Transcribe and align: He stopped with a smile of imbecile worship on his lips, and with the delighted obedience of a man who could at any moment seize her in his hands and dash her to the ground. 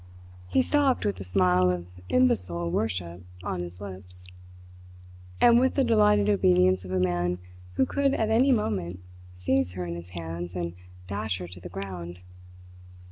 He 0.47 0.63
stopped 0.63 1.05
with 1.05 1.19
a 1.19 1.23
smile 1.23 1.69
of 1.69 1.85
imbecile 2.09 2.71
worship 2.71 3.23
on 3.43 3.61
his 3.61 3.79
lips, 3.79 4.25
and 5.39 5.59
with 5.59 5.75
the 5.75 5.83
delighted 5.83 6.27
obedience 6.27 6.83
of 6.83 6.89
a 6.91 6.99
man 6.99 7.37
who 7.73 7.85
could 7.85 8.15
at 8.15 8.31
any 8.31 8.51
moment 8.51 8.99
seize 9.35 9.73
her 9.73 9.85
in 9.85 9.93
his 9.93 10.09
hands 10.09 10.55
and 10.55 10.73
dash 11.07 11.37
her 11.37 11.47
to 11.49 11.59
the 11.59 11.69
ground. 11.69 12.19